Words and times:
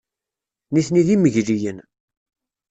Nitni 0.73 1.03
d 1.07 1.09
imegliyen. 1.15 1.77